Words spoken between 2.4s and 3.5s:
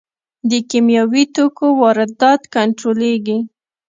کنټرولیږي؟